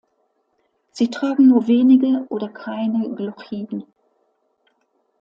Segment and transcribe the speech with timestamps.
[0.89, 3.85] Sie tragen nur wenige oder keine Glochiden.